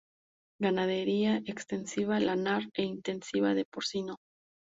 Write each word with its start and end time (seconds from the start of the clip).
Ganadería 0.65 1.33
extensiva 1.53 2.15
lanar 2.19 2.63
e 2.79 2.81
intensiva 2.93 3.49
de 3.57 3.65
porcino. 3.71 4.15